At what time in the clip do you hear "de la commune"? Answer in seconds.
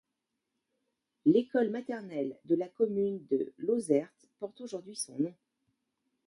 2.45-3.23